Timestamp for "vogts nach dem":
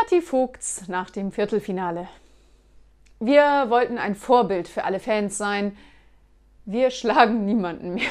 0.22-1.30